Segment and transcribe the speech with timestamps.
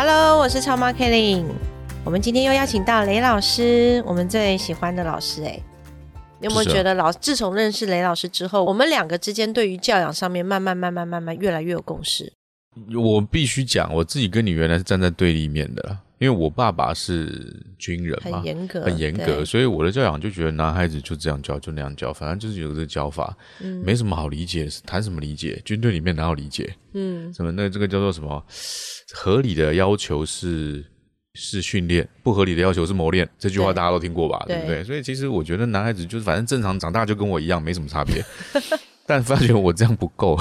[0.00, 1.44] Hello，我是超妈 Kelly。
[2.04, 5.60] 我们今天又邀请到雷老师，我们最喜欢的老师哎。
[6.38, 12.32] 你有没有觉得老自从认识雷老师之后，我们两个之间对于教养上面慢慢慢慢慢慢越来越有共识？
[12.94, 25.60] 我必须讲，我自己跟你原来是站在对立面的啦，因为我爸爸是军人嘛很，严格，很严格，所以我的教养就觉得男孩子就这样教，就那样教，反正就是有这个教法，嗯没什么好理解，谈什么理解？
[25.64, 26.74] 军队里面哪有理解？
[26.94, 28.44] 嗯什么那这个叫做什么？
[29.14, 30.84] 合理的要求是
[31.34, 33.28] 是训练，不合理的要求是磨练。
[33.38, 34.44] 这句话大家都听过吧？
[34.46, 34.84] 对对不对？
[34.84, 38.24] 所以其实我觉得男孩子就是反正正常长大就跟我一样，没什么差别。
[39.06, 40.38] 但发觉我这样不够，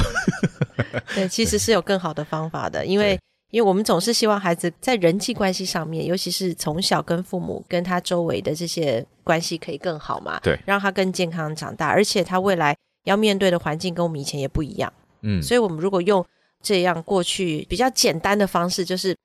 [1.15, 3.17] 对，其实是有更好的方法的，因为
[3.49, 10.59] 因为我们总是希望孩子在人际关系上面，尤其是从小跟父母跟他周围的这些关系可以更好嘛，对。
[10.65, 12.75] 让他更健康长大，而且他未来
[13.05, 16.25] 要面对的环境跟我们以前也不一样，嗯，所以我们如果用
[16.61, 19.15] 这样过去比较简单的方式，就是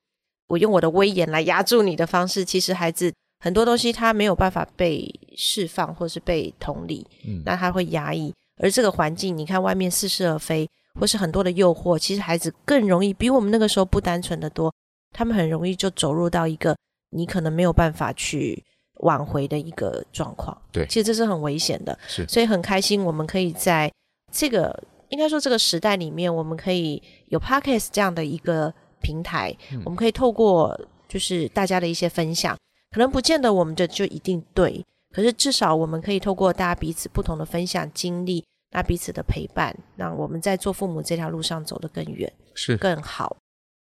[0.47, 7.41] 我用我的威严来压住你的方式，其实孩子很多东西他没有办法被释放或是被同理，嗯。
[7.45, 8.33] 那他会压抑。
[8.61, 14.73] 而这个环境，你看外面似是而非，或是很多的诱惑，其实孩子更容易比我们那个时候不单纯的多，
[15.11, 16.75] 他们很容易就走入到一个
[17.09, 18.63] 你可能没有办法去
[18.99, 20.55] 挽回的一个状况。
[20.71, 21.97] 对其实这是很危险的。
[22.07, 23.91] 是所以很开心，我们可以在
[24.31, 32.57] 这个应该说这个时代里面，我们可以有 Podcast 这样的一个平台，我们可以透过就是大家的一些分享，
[32.91, 42.31] 可能不见得我们的就一定对，可是至少我们可以透过大家彼此不同的分享经历，那彼此的陪伴，让我们在做父母这条路上走得更远。
[42.55, 43.37] 是更好。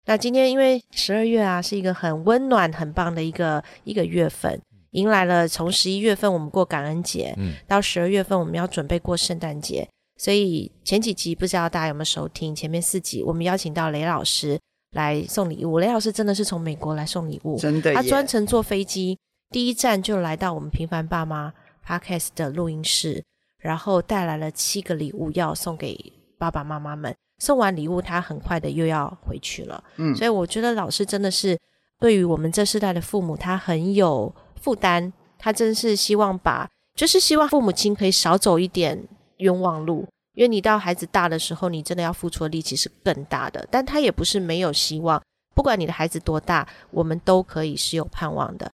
[0.05, 4.59] 那今天因为十二月啊，是一个很温暖、很棒的一个一个月份，
[4.91, 12.55] 迎来了从十一月份我们过感恩节，嗯到十二月份我们要准备过圣诞节，所以前几集不知道大家有没有收听？
[12.55, 14.59] 前面四集我们邀请到雷老师
[14.91, 19.19] 来送礼物，雷老师真的是从美国来送礼物，他真的他专程坐飞机，
[19.51, 21.53] 第一站就来到我们平凡爸妈
[21.85, 23.23] Podcast 的录音室，
[23.59, 25.95] 然后带来了七个礼物要送给
[26.37, 27.15] 爸爸妈妈们。
[27.37, 29.81] 送完礼物，他很快的又要回去了。
[29.95, 31.57] 嗯所以我觉得老师真的是
[31.99, 35.13] 对于我们这世代的父母，他很有负担。
[35.37, 40.05] 他真是希望把，就是希望父母亲可以少走一点冤枉路。
[40.33, 43.65] 因为你到孩子大的时候，你真的要付出的力气是更大的。
[43.71, 45.21] 但他也不是没有希望，
[45.55, 48.69] 不管你的孩子多大，我们都可以是有盼望的。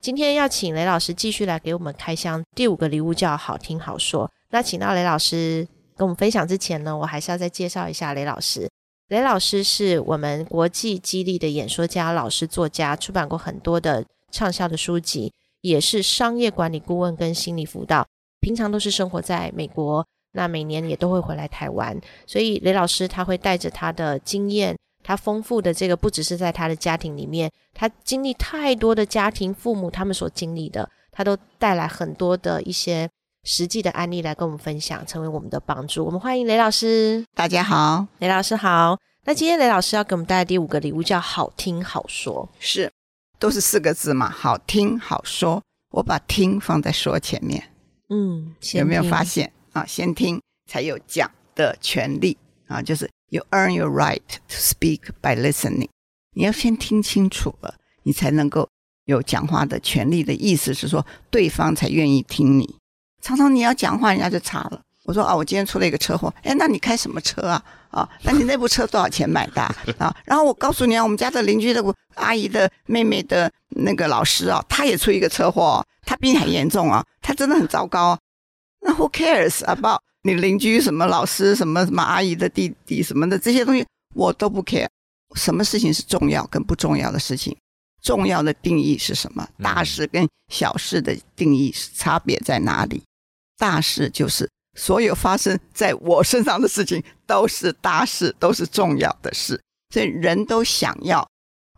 [0.00, 4.30] 今天要请雷老师继续来给我们开箱，第五个礼物叫好听好说。
[4.48, 8.66] 那请到雷老师跟我们分享之前呢，我还是要再介绍一下雷老师。
[9.08, 14.02] 雷老师是我们国际激励的演说家、老师、作家，出版过很多的
[14.32, 15.30] 畅销的书籍，
[15.60, 18.06] 也是商业管理顾问跟心理辅导。
[18.40, 33.08] 平常都是生活在美国，那每年也都会回来台湾，所以雷老师他会带着他的经验，他丰富的这个不只是在他的家庭里面，他经历太多的家庭父母他们所经历的，他都带来很多的一些
[33.44, 36.04] 实际的案例来跟我们分享，成为我们的帮助。
[36.04, 38.98] 我们欢迎雷老师，大家好，雷老师好。
[39.24, 42.48] 那今天雷老师要给我们带来第五个礼物，叫好听好说。
[42.58, 42.90] 是
[43.38, 45.62] 都是四个字嘛，好听好说。
[45.90, 47.72] 我把听放在说前面，
[48.10, 49.44] 嗯，有没有发现？
[49.44, 49.84] 现啊？
[49.86, 50.40] 先听
[50.70, 52.38] 才有讲的权利
[52.68, 55.88] 啊，就是 you earn your right to speak by listening。
[56.34, 58.68] 你要先听清楚了，你才能够
[59.06, 62.76] 有讲话的权利的意思是说，对方才愿意听你。
[63.20, 64.80] 常常你要讲话，人家就查了。
[65.04, 67.64] 我说啊，我今天出了一个车祸，哎，那你开什么车啊？
[67.90, 69.60] 啊，那你那部车多少钱买的
[69.98, 70.14] 啊？
[70.24, 71.82] 然后我告诉你啊，我们家的邻居的
[72.14, 78.16] 阿姨的妹妹的那个老师啊，他也出一个车祸、哦，他比你还严重啊，他真的很糟糕、
[78.82, 84.88] 那 who cares about 你邻居什么老师什么什么阿姨的弟弟什么的这些东西，我都不 care。
[85.34, 87.56] 什么事情是重要跟不重要的事情？
[88.02, 89.46] 重要的定义是什么？
[89.58, 93.02] 嗯大事跟小事的定义是差别在哪里？
[93.56, 101.26] 大事就是所有发生在我身上的事情都是大事，都是重要的事，所以人都想要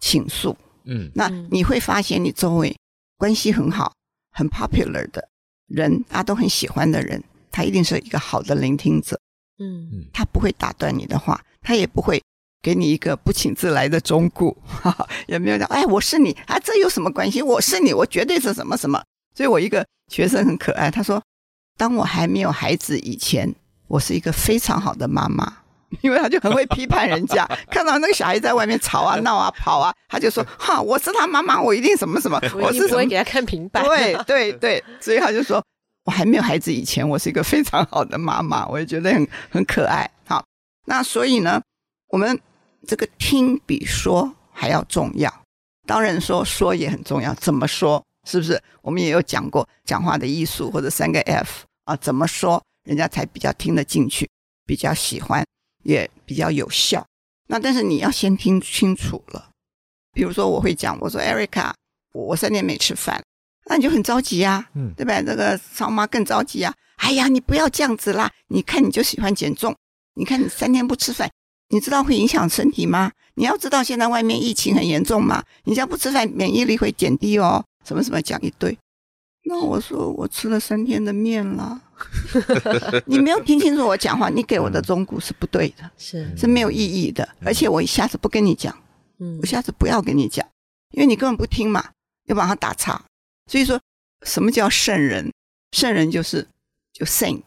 [0.00, 0.56] 倾诉。
[0.84, 2.74] 嗯那嗯你会发现，你周围
[3.18, 3.92] 关系很好、
[4.30, 5.28] 很 popular 的
[5.66, 7.22] 人，大家都很喜欢的人，
[7.52, 9.16] 他一定是一个好的聆听者。
[9.58, 12.20] 嗯他不会打断你的话，他也不会
[12.60, 17.40] 给你一个不请自来的忠告，哈哈，也没有讲哎，我是你啊，这有什么关系？
[17.43, 19.00] 我是你，我绝对是什么什么。
[19.37, 21.22] 所以我一个学生很可爱，他说，
[21.76, 23.55] 当我还没有孩子以前，
[23.87, 25.58] 我是一个非常好的妈妈。
[26.00, 35.62] 因为他就很会批判人家， 看到那个小孩在外面吵啊、 闹啊、跑啊，他就说：“哈，我是他妈妈，我一定什么什么，我是不会给他看平板。”对对对，所以他就说
[36.04, 40.10] ：“我还没有孩子以前，我是一个非常好的妈妈。”我也觉得很很可爱。
[40.26, 40.44] 好，
[40.87, 41.62] 那所以呢，
[42.08, 42.40] 我们
[42.87, 45.32] 这个听比说还要重要。
[45.87, 48.62] 当然说说也很重要，怎么说是不是？
[48.82, 54.28] 我们也有讲过讲话的艺术或者三个 F 啊，怎么说人家才比较听得进去，
[54.66, 55.44] 比较喜欢。
[55.84, 57.05] 也比较有效。
[57.48, 59.50] 那但是你要先听清楚了。
[60.12, 61.72] 比如说我会讲，我说 Erica，
[62.12, 63.20] 我三天没吃饭，
[63.66, 65.22] 那你就很着急呀，嗯，对吧？
[65.22, 66.74] 这个超妈更着急呀。
[66.96, 68.30] 哎呀，你不要这样子啦！
[68.48, 69.74] 你看你就喜欢减重，
[70.14, 71.30] 你看你三天不吃饭，
[71.70, 73.10] 你知道会影响身体吗？
[73.34, 77.64] 你要知道现在外面疫情很严重嘛，你这样不吃饭，免疫力会减低哦。
[77.84, 78.78] 什么什么讲一堆。
[79.44, 81.80] 那我说我吃了三天的面了，
[83.06, 88.76] 你没有听清楚我讲话，你给我的忠告是不对的，是是没有意义的，而且我一下子不跟你讲，
[89.18, 90.46] 嗯，我下次不要跟你讲，
[90.92, 91.90] 因为你根本不听嘛，
[92.26, 93.02] 又把它打岔。
[93.50, 93.80] 所以说，
[94.24, 95.30] 什么叫圣人？
[95.72, 96.46] 圣人就是
[96.92, 97.42] 就 saint，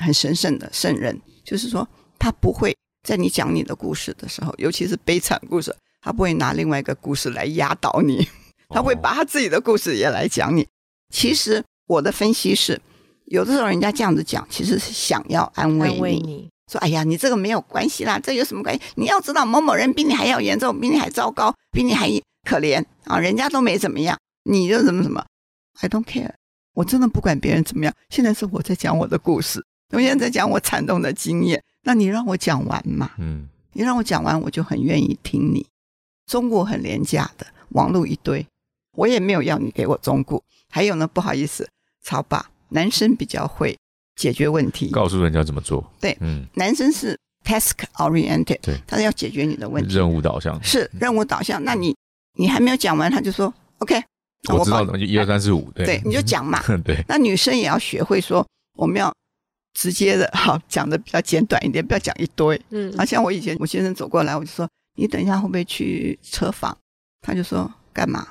[0.00, 1.86] 很神圣的圣人，就是说
[2.18, 8.26] 他不会在你讲你的故事的时候，尤其是悲惨故事，他不会拿另外一个故事来压倒你，
[8.70, 10.66] 他会把他自己的故事也来讲你。
[11.12, 12.80] 其实我的分析是，
[13.26, 18.80] 有的时候人家这样子讲，其实是想要安慰你，说：“哎呀，你这个没有关系啦，这有什么关系？
[18.96, 22.10] 你要知道，某某人比你还要严重，比你还糟糕，比你还
[22.48, 23.18] 可怜啊！
[23.18, 25.24] 人家都没怎么样，你就怎么怎么
[25.80, 26.32] ？I don't care，
[26.74, 27.94] 我真的不管别人怎么样。
[28.10, 31.62] 现在是我在讲我的故事，我现在在讲我惨痛的经验。
[31.82, 33.12] 那你让我讲完嘛？
[33.18, 35.66] 嗯，你让我讲完，我就很愿意听你。
[36.26, 38.44] 中国很廉价的，网络一堆，
[38.96, 40.42] 我也没有要你给我中国。
[40.68, 41.68] 还有呢，不好意思，
[42.02, 43.78] 曹爸，男生比较会
[44.16, 45.88] 解决问题，告诉人家怎么做。
[46.00, 51.62] 对，嗯，男生是 task oriented，对，他是要解决你的问题，任务导向是任务导向。
[51.62, 51.96] 那你
[52.36, 54.02] 你还没有讲完，他就说 OK，
[54.48, 56.62] 我知道的，就一二三四五，对，你就讲嘛。
[56.84, 58.46] 对，那女生也要学会说，
[58.76, 59.12] 我们要
[59.74, 62.60] 直接的，好讲的比较简短一点，不要讲一堆。
[62.70, 66.76] 嗯，啊，像我以前我先生走过来，我就说，你等一下会不会去车房？
[67.22, 68.26] 他就说干嘛？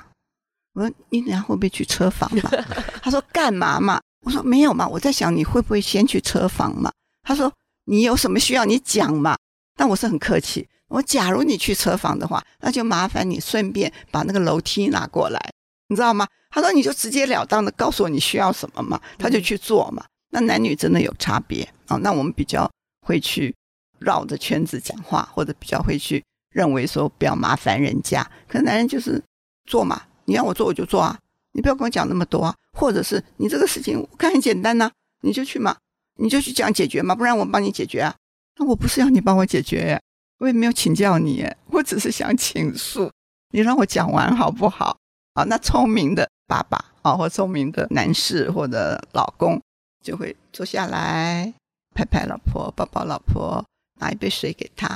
[0.74, 2.50] 我说你等下会不会去车房嘛？
[3.02, 4.00] 他说干嘛嘛？
[4.24, 6.90] 我说没有嘛，我在想你会不会先去车房嘛？
[7.22, 7.52] 他说
[7.86, 9.36] 你有什么需要你讲嘛？
[9.76, 10.66] 但我是很客气。
[10.88, 15.50] 我假如你去车房的话，那就麻烦你顺便把那个楼梯拿过来，
[15.88, 16.26] 你知道吗？
[16.50, 20.04] 他说你就直截了当的告诉我你需要什么嘛，他就去做嘛。
[20.30, 21.96] 那男女真的有差别啊？
[21.98, 23.54] 那我们比较会去
[23.98, 28.28] 绕着圈子讲话，或者比较会去认为说不要麻烦人家。
[28.48, 29.22] 可男人就是
[29.64, 30.02] 做嘛。
[30.24, 31.16] 你让我做我就做啊，
[31.52, 34.90] 你不要跟我讲那么多啊，或者是你这个事情我看很简单呐，
[35.20, 35.76] 你就去嘛，
[36.16, 38.12] 你就去讲解决嘛，不然我帮你解决啊。
[38.58, 40.00] 那我不是要你帮我解决，
[40.38, 43.08] 我也没有请教你，我只是想倾诉，
[43.52, 44.98] 你让我讲完好不好？
[45.36, 49.62] 啊，那聪明的爸爸啊，或聪明的男士或者老公
[50.02, 51.52] 就会坐下来
[51.94, 53.64] 拍拍老婆，抱抱老婆，
[54.00, 54.88] 拿一杯水给她，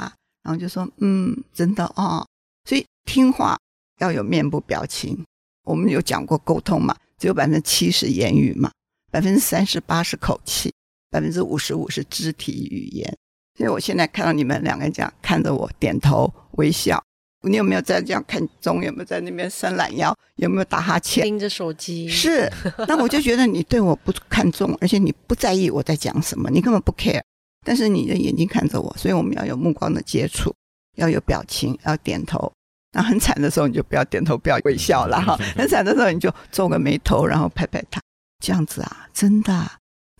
[0.43, 2.27] 然后就说嗯，真的哦，
[2.65, 3.57] 所以听话。
[3.99, 5.27] 要有面部表情，
[5.63, 6.97] 我们有讲过沟通嘛？
[7.19, 8.71] 只有百分之七十言语嘛，
[9.13, 10.73] 百分之三十八是口气，
[11.11, 13.15] 百分之五十五是肢体语言。
[13.59, 16.99] 所以我现在看到你们两个人这样看着我，点头微笑，
[17.43, 18.83] 你有没有在这样看钟？
[18.83, 20.15] 有没有在那边伸懒腰？
[20.37, 21.25] 有没有打哈欠？
[21.25, 22.09] 盯着手机？
[22.09, 22.51] 是。
[22.87, 27.23] 那我就觉得你对我不看重，而且你不在意我在讲什么，你根本不 care。
[27.65, 30.55] 但是你的眼睛看着我，所以我们要有目光的接触，
[30.97, 32.51] 要有表情，要点头。
[32.93, 35.37] 那很惨的时候，你就不要点头，不要微笑了哈。
[35.57, 38.01] 很惨的时候，你就皱个眉头，然后拍拍他，
[38.43, 39.71] 这样子啊，真的？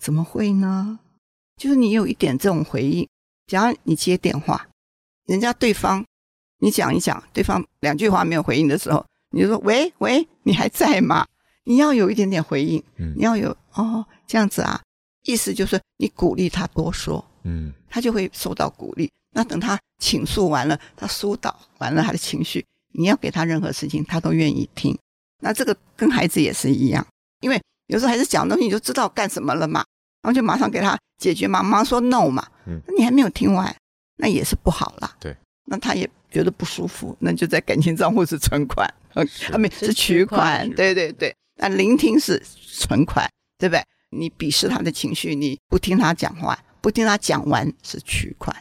[0.01, 0.99] 怎么会呢？
[1.59, 3.07] 就是你有一点这种回应。
[3.47, 4.67] 假如你接电话，
[5.27, 6.05] 人家对方
[6.61, 11.25] 你讲一讲，对方两句话没有回应的时候，你就说：“喂喂，你还在吗？”
[11.65, 12.81] 你要有一点点回应，
[13.15, 14.81] 你要有哦，这样子啊，
[15.23, 19.11] 意思就是你鼓励他多说，嗯，他就会受到鼓励。
[19.33, 24.97] 那等他倾诉完了，他疏导完了他的情绪，你要给他任何事情，他都愿意听。
[25.39, 27.05] 那这个跟孩子也是一样，
[27.41, 29.83] 因为有时候孩子讲东西，你就知道干什么了嘛，
[30.21, 32.45] 然后就马上给他解决嘛，马上说 no 嘛。
[32.65, 33.73] 嗯，那你还没有听完，
[34.17, 35.15] 那也是不好啦。
[35.19, 38.87] 对，那他也觉得不舒服，那就在感情账户是存款，
[39.51, 40.69] 啊没是取款。
[40.71, 43.83] 对对对，那聆听是存款，对不对？
[44.09, 48.55] 你鄙视他的情绪，你不听他讲话，不听他讲完是取款。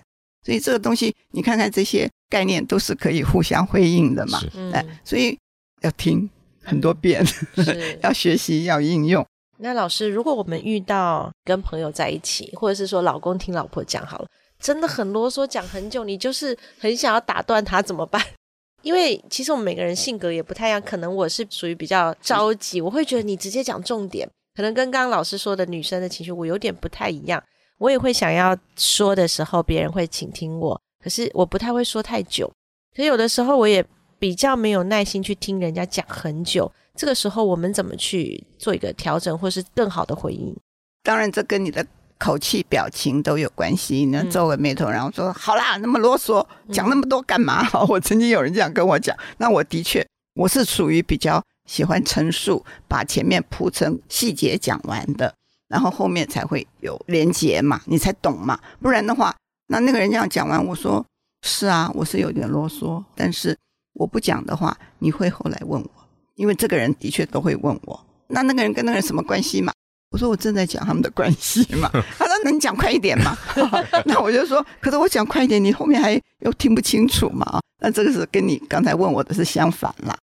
[0.44, 4.40] 所以这个东西，你看看这些概念都是可以互相辉映的嘛。
[4.54, 5.38] 嗯哎，所以
[5.82, 6.28] 要听
[6.62, 7.24] 很多遍，
[8.02, 9.26] 要学习，要应用。
[9.58, 14.26] 那老师，如果我们遇到跟朋友在一起，或者是说老公听老婆讲好了，
[14.60, 18.22] 真的很啰嗦，讲很久，你就是很想要打断他，怎么办？
[18.82, 27.42] 因为其实我们每个人性格也不太一样，可能我是属于比较着急，我会觉得你直接讲重点，可能跟刚刚老师说的女生的情绪我有点不太一样，
[27.78, 32.46] 我也会想要说的时候，别人会倾听我，可是我不太会说太久，
[32.94, 33.84] 可是有的时候我也
[34.18, 40.56] 比较没有耐心去听人家讲很久，这个时候我们怎么去做一个调整，或是更好的回应？
[41.02, 41.86] 当然，这跟你的
[42.20, 43.96] 口气、表情都有关系。
[43.96, 55.34] 你能嗯皱个眉头，然后说：“好啦，那么啰嗦，讲那么多干嘛？” 我曾经有人这样跟我讲，那我的确我是属于比较喜欢陈述，把前面铺成细节讲完的，
[55.68, 58.60] 然后后面才会有连结嘛，你才懂嘛。
[58.80, 59.34] 不然的话，
[59.68, 61.04] 那那个人这样讲完，我说
[61.42, 63.56] ：“是啊，我是有点啰嗦，但是
[63.94, 65.90] 我不讲的话，你会后来问我，
[66.34, 68.06] 因为这个人的确都会问我。
[68.28, 69.72] 那那个人跟那个人什么关系嘛？”
[70.10, 71.88] 我说我正在讲他们的关系嘛，
[72.18, 73.36] 他说那你讲快一点嘛，
[74.06, 80.16] 那我就说，可是我讲快一点，你后面还又听不清楚嘛啊，那这个是跟你刚才问我的是相反啦。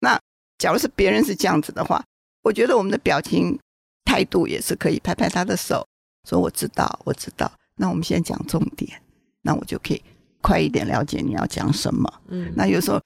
[0.00, 0.18] 那
[0.58, 2.02] 假如是别人是这样子的话，
[2.42, 3.58] 我觉得我们的表情
[4.04, 5.86] 态度也是可以拍拍他的手，
[6.28, 8.90] 说我知道，我知道，那我们先讲重点，
[9.42, 10.02] 那我就可以
[10.40, 12.10] 快一点了解你要讲什么。
[12.28, 12.98] 嗯，那有时候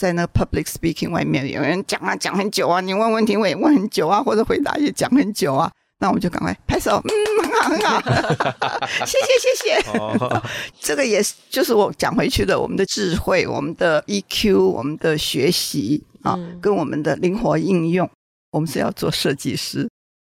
[0.00, 7.12] 在那 public speaking 外面，有人讲啊讲很久啊，你问问题我也问很久啊，或者回答也讲很久啊，那我们就赶快拍手，嗯，
[7.44, 9.98] 很好很好， 谢谢谢谢。
[9.98, 10.42] 哦，
[10.80, 18.08] 这个也是就是我讲回去的，我们的智慧、我们的 EQ、我们的学习啊，嗯跟我们的灵活应用，
[18.52, 19.86] 我们是要做设计师，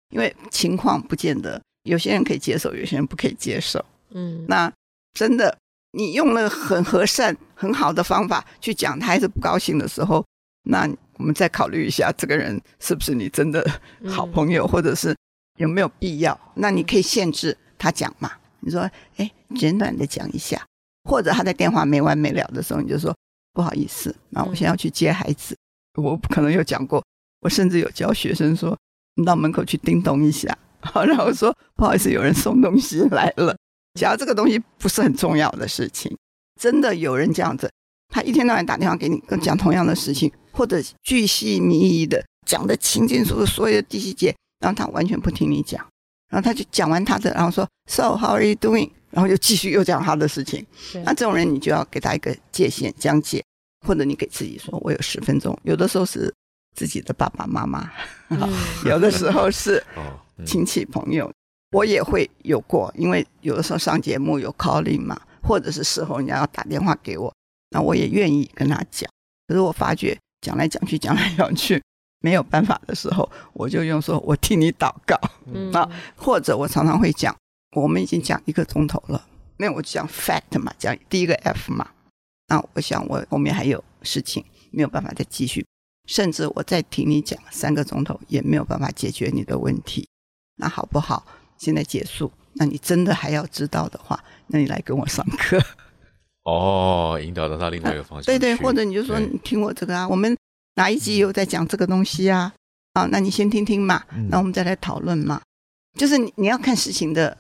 [0.10, 3.86] 因为情况不见得有些人可以接受，有些人不可以接受。
[4.10, 4.74] 嗯，那
[5.14, 5.56] 真的，
[5.92, 10.24] 你用了很和善、很好的方法去讲，他还是不高兴的时候，
[10.64, 13.66] 那我们再考虑一下，这个人是不是你真的
[14.08, 15.16] 好朋友，或者是
[15.58, 16.40] 有没有必要？
[16.56, 18.32] 那你可以限制他讲嘛？
[18.60, 20.64] 你说，哎，简短的讲一下，
[21.10, 23.16] 或者他在电话没完没了的时候，你就说
[23.54, 25.58] 不好意思，那我现在要去接孩子，
[25.96, 27.04] 我可能有讲过，
[27.42, 28.78] 我甚至有教学生说，
[29.16, 33.56] 你到门口去叮咚一下，好，然后说不好意思，有人送东西来了。
[33.94, 36.16] 假如这个东西不是很重要的事情，
[36.60, 37.70] 真的有人这样子，
[38.14, 45.86] 他一天到晚打电话给你，跟讲同样的事情，或者巨细靡遗的讲的清清楚楚所有的细节，然后他完全不听你讲，
[46.30, 48.92] 然后他就讲完他的，然后说 So how are you doing？
[49.12, 50.64] 然后又继续又讲他的事情。
[50.94, 53.44] 对那这种人你就要给他一个界限讲解，
[53.88, 56.32] 或者你给自己说，我有十分钟，有的时候是
[56.76, 57.92] 自己的爸爸妈妈，
[58.30, 58.40] 嗯
[58.86, 59.84] 有的时候是
[60.46, 61.32] 亲戚朋友，
[61.72, 67.34] 我也会有过，因为有的时候上节目有 calling 嘛，或者是事后人家要打电话给我，
[67.70, 69.10] 那我也愿意跟他讲。
[69.48, 71.82] 可是我发觉讲来讲去，讲来讲去
[72.22, 75.16] 没有办法的时候，我就用说我替你祷告，
[75.54, 77.36] 嗯啊或者我常常会讲，
[77.76, 81.90] 我们已经讲一个钟头了，那我就讲 fact 嘛，讲第一个 F 嘛。
[82.48, 85.64] 那我想我后面还有事情没有办法再继续，
[86.08, 90.08] 甚至我再听你讲三个钟头也没有办法解决你的问题。
[90.56, 91.26] 那好不好？
[91.60, 92.32] 现在结束。
[92.54, 95.62] 那你真的还要知道的话，那你来跟我上课。
[96.44, 98.26] 哦，引导到他另外一个方向去。
[98.26, 100.36] 对对，或者你就说你听我这个啊，我们
[100.76, 102.52] 哪一集有在讲这个东西啊？
[102.94, 105.40] 啊，那你先听听嘛，嗯那我们再来讨论嘛。
[105.98, 107.38] 就是你你要看事情的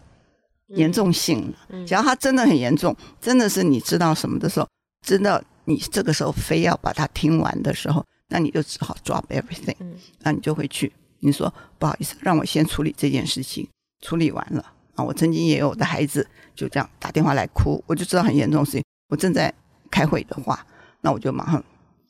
[0.67, 4.67] 严重性，嗯只要它真的很严重，真的是你知道什么的时候，
[5.05, 13.67] 真的你这个时候非要把它听完的时候，那你就只好 drop everything，嗯那你就会去，你说不好意思，让我先处理这件事情，
[14.01, 19.53] 处理完了啊，我曾经也有我的孩子就这样打电话来哭，我就知道很严重的事情，我正在
[19.91, 20.65] 开会的话，
[21.01, 21.63] 那我就马上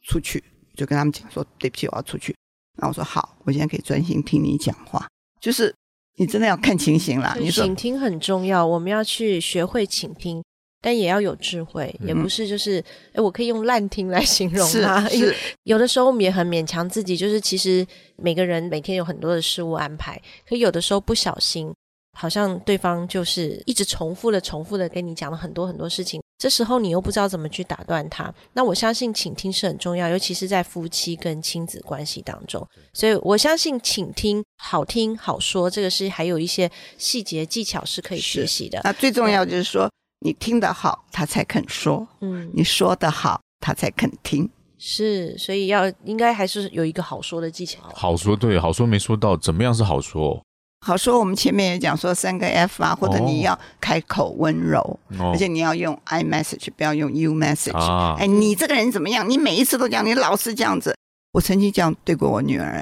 [0.03, 0.43] 出去，
[0.75, 2.35] 就跟他们讲说对不起，我要出去。
[2.77, 5.05] 然后我说好，我现在可以专心听你讲话，
[5.41, 5.73] 就是
[6.17, 7.35] 你真的要看情形啦。
[7.39, 10.41] 你说倾听很重要，我们要去学会倾听，
[10.81, 15.01] 但也要有智慧，也嗯不是就是，哎，我可以用烂听来形容是它。
[15.09, 21.73] 因 为是，有的时候我们也很勉强自己，就是其实每个人每天有很多的事物安排，可有的时候不小心，
[22.19, 28.33] 好像对方就是一直重复的、重复的跟你讲了很多很多事情，这时候你又不知道怎么去打断他。
[28.51, 32.67] 那我相信倾听是很重要，尤其是在夫妻跟亲子关系当中。
[32.91, 38.81] 所以我相信倾听好听好说，这个是还有一些细节技巧是可以学习的。
[38.83, 44.49] 那最重要就是说，你听得好，他才肯说；嗯，你说得好，他才肯听。
[44.77, 47.81] 是，所以要应该还是有一个好说的技巧。
[47.93, 50.41] 好说对，好说没说到，怎么样是好说？
[50.81, 54.79] 好说，我们前面也讲说三个 F 啊，或者你要开口温柔，
[55.19, 57.77] 哦而且你要用 I message，不要用 You message。
[57.77, 59.29] 啊哎，你这个人怎么样？
[59.29, 60.95] 你每一次都讲，你老是这样子。
[61.33, 62.79] 我曾经这样对过我女儿，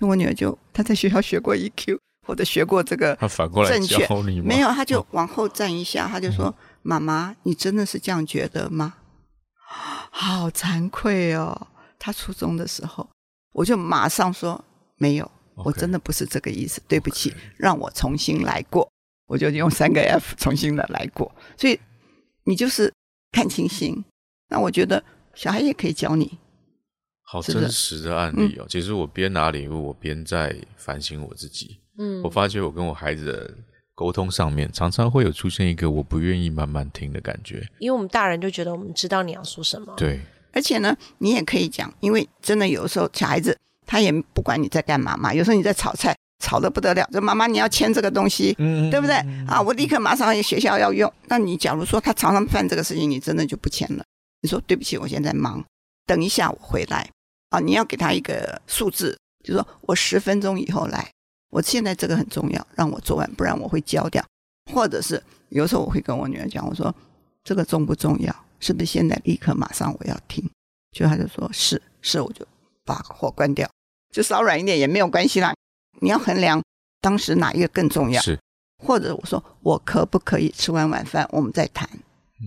[0.00, 4.46] 因为我女儿就她在学校学过 EQ，或者学过这个她反过来正确教你吗？
[4.46, 8.94] 没有，她就往后站一下，她就说：“妈妈，你真的是这样觉得吗？”
[10.10, 11.68] 好惭愧哦。
[11.98, 13.08] 她初中的时候，
[13.54, 14.62] 我就马上说
[14.96, 15.28] ：“没有，
[15.64, 18.90] 我真的不是这个意思，对不起，让我重新来过。”
[19.26, 21.30] 我就用三个 F 重新的来过。
[21.56, 21.78] 所以
[22.44, 22.92] 你就是
[23.32, 24.04] 看清心。
[24.48, 26.38] 那我觉得小孩也可以教你，
[27.22, 28.64] 好真实的案例哦。
[28.66, 31.80] 其实我边拿礼物，我边在反省我自己。
[31.98, 33.54] 嗯我发觉我跟我孩子的
[33.94, 37.68] 沟通上面，常常会有出现一个我不愿意慢慢听的感觉。
[37.80, 40.20] 因为我们大人就觉得我们知道你要说什么，对，
[40.52, 43.54] 而且呢，你也可以讲，因为真的有时候小孩子
[43.88, 46.14] 他也不管你在干嘛嘛，有时候你在炒菜，
[46.44, 49.16] 炒得不得了，就妈妈你要签这个东西，嗯对不对？
[49.46, 51.10] 啊，我立刻马上学校要用。
[51.28, 54.04] 那你假如说他常常犯这个事情，你真的就不签了。
[54.42, 55.64] 你说对不起，我现在忙，
[56.06, 57.08] 等一下我回来。
[57.48, 61.10] 啊，你要给他一个数字，就说我十分钟以后来。
[61.50, 64.22] 我现在这个很重要，让我做完，不然我会交掉。
[64.70, 66.94] 或者是有时候我会跟我女儿讲，我说
[67.42, 68.44] 这个重不重要？
[68.60, 70.46] 是不是现在立刻马上我要听？
[70.92, 72.46] 就他就说是是，我就
[72.84, 73.66] 把火关掉，
[74.12, 75.54] 就稍软一点也没有关系啦。
[76.00, 76.62] 你要衡量
[77.00, 78.20] 当时哪一个更重要。
[78.22, 78.38] 是
[78.84, 81.88] 或者我说我可不可以吃完晚饭我们再谈？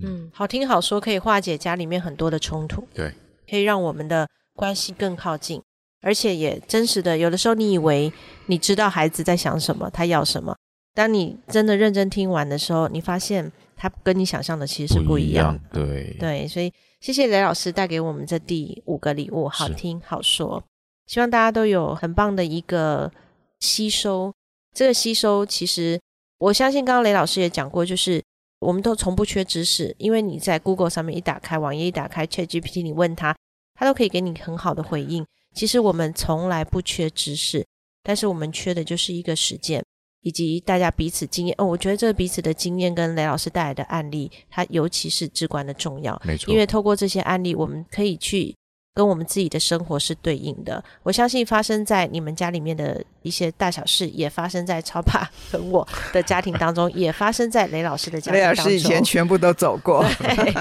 [0.01, 3.13] 嗯，好听好说，可以化解家里面很多的冲突，对，
[3.49, 5.61] 可以让我们的关系更靠近，
[6.01, 7.17] 而且也真实的。
[7.17, 8.11] 有的时候你以为
[8.45, 10.55] 你知道孩子在想什么，他要什么，
[10.93, 15.85] 当你真的认真听完的时候，你发现他跟你想象的其实是不一样的。
[15.85, 20.63] 对，对，所以谢谢雷老师带给我们这第五个礼物，好听好说，
[21.07, 23.11] 希望大家都有很棒的一个
[23.59, 24.33] 吸收。
[24.73, 25.99] 这个吸收，其实
[26.37, 28.23] 我相信刚刚雷老师也讲过，就是
[28.59, 33.35] 我们都从不缺知识，因为你在 Google 上面一打开，网页一打开，ChatGPT 你问他，
[33.75, 35.25] 他都可以给你很好的回应。
[35.53, 37.65] 其实我们从来不缺知识，
[38.03, 39.83] 但是我们缺的就是一个实践。
[40.23, 46.21] 以及大家彼此经验，哦，我觉得这彼此的经验跟雷老师带来的案例，它尤其是至关的重要。
[46.23, 48.55] 没错，因为透过这些案例，我们可以去
[48.93, 50.83] 跟我们自己的生活是对应的。
[51.03, 58.65] 我相信发生在你们家里面的一些大小事，也发生在超爸 和我的家庭当中，也发生在雷老师的家庭雷当中。
[58.65, 60.53] 老师以前全部都走过，对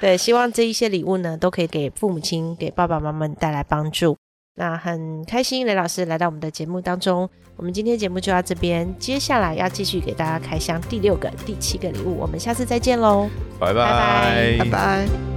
[0.00, 4.16] 对，希望这一些礼物呢，都可以给父母亲、给爸爸妈妈们带来帮助。
[4.58, 7.28] 那很开心，雷老师来到我们的节目当中。
[7.56, 12.18] 我们今天节目就到这边，接下来要继续给大家开箱第六个、第七个礼物。
[12.18, 13.28] 我们下次再见喽。
[13.58, 15.35] 拜拜拜拜拜。